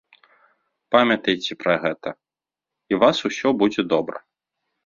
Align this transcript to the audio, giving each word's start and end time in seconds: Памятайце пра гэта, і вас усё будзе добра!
Памятайце 0.95 1.57
пра 1.63 1.75
гэта, 1.85 2.09
і 2.93 3.01
вас 3.05 3.17
усё 3.31 3.49
будзе 3.61 3.81
добра! 3.95 4.17